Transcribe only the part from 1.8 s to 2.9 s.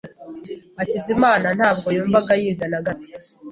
yumvaga yiga na